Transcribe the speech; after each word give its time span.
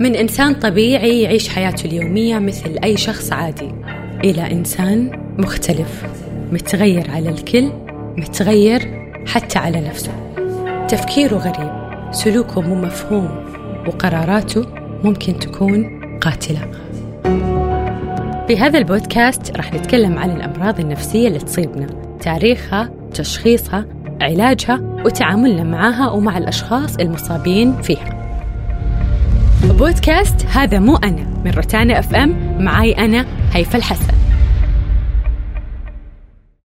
من 0.00 0.14
إنسان 0.14 0.54
طبيعي 0.54 1.22
يعيش 1.22 1.48
حياته 1.48 1.86
اليومية 1.86 2.38
مثل 2.38 2.78
أي 2.84 2.96
شخص 2.96 3.32
عادي. 3.32 3.74
إلى 4.24 4.52
إنسان 4.52 5.10
مختلف 5.38 6.04
متغير 6.52 7.10
على 7.10 7.28
الكل 7.28 7.70
متغير 8.18 9.08
حتى 9.26 9.58
على 9.58 9.80
نفسه. 9.80 10.12
تفكيره 10.88 11.36
غريب 11.36 11.70
سلوكه 12.12 12.60
مو 12.60 12.74
مفهوم 12.74 13.28
وقراراته 13.86 14.66
ممكن 15.04 15.38
تكون 15.38 16.00
قاتلة. 16.20 16.70
في 18.48 18.58
هذا 18.58 18.78
البودكاست 18.78 19.56
راح 19.56 19.74
نتكلم 19.74 20.18
عن 20.18 20.30
الأمراض 20.30 20.80
النفسية 20.80 21.28
اللي 21.28 21.38
تصيبنا 21.38 21.86
تاريخها 22.20 22.90
تشخيصها 23.14 23.86
علاجها 24.20 25.02
وتعاملنا 25.04 25.62
معها 25.62 26.10
ومع 26.10 26.38
الأشخاص 26.38 26.96
المصابين 26.96 27.82
فيها. 27.82 28.19
بودكاست 29.80 30.46
هذا 30.46 30.78
مو 30.78 30.96
أنا 30.96 31.26
من 31.44 31.50
روتانا 31.50 31.98
أف 31.98 32.14
أم 32.14 32.56
معاي 32.64 32.92
أنا 32.92 33.26
هيفا 33.52 33.78
الحسن. 33.78 34.19